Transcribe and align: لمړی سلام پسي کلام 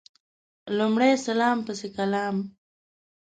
لمړی 0.77 1.11
سلام 1.27 1.57
پسي 1.65 1.87
کلام 1.97 2.35